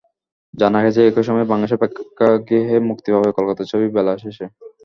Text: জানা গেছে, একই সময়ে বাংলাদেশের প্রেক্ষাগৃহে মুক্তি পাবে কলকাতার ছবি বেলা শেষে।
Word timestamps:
জানা 0.53 0.79
গেছে, 0.85 1.01
একই 1.05 1.25
সময়ে 1.27 1.49
বাংলাদেশের 1.51 1.79
প্রেক্ষাগৃহে 1.81 2.77
মুক্তি 2.89 3.09
পাবে 3.13 3.29
কলকাতার 3.37 3.69
ছবি 3.71 3.87
বেলা 3.95 4.13
শেষে। 4.23 4.45